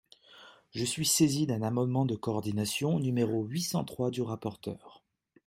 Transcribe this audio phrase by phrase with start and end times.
[0.71, 5.03] Je suis saisi d’un amendement de coordination numéro huit cent trois du rapporteur.